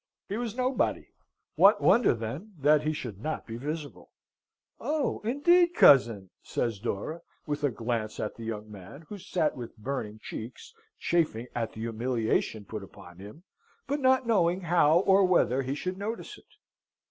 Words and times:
He 0.27 0.35
was 0.37 0.55
nobody. 0.55 1.05
What 1.57 1.79
wonder, 1.79 2.15
then, 2.15 2.53
that 2.57 2.81
he 2.81 2.91
should 2.91 3.19
not 3.21 3.45
be 3.45 3.55
visible? 3.57 4.09
"Oh, 4.79 5.19
indeed, 5.23 5.75
cousin!" 5.75 6.31
says 6.41 6.79
Dora, 6.79 7.21
with 7.45 7.63
a 7.63 7.69
glance 7.69 8.19
at 8.19 8.35
the 8.35 8.43
young 8.43 8.71
man, 8.71 9.03
who 9.09 9.19
sate 9.19 9.55
with 9.55 9.77
burning 9.77 10.17
cheeks, 10.19 10.73
chafing 10.97 11.45
at 11.53 11.73
the 11.73 11.81
humiliation 11.81 12.65
put 12.65 12.81
upon 12.81 13.19
him, 13.19 13.43
but 13.85 13.99
not 13.99 14.25
knowing 14.25 14.61
how 14.61 15.01
or 15.01 15.23
whether 15.23 15.61
he 15.61 15.75
should 15.75 15.99
notice 15.99 16.35
it. 16.35 16.47